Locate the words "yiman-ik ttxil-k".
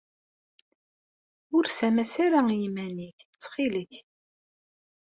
2.61-3.93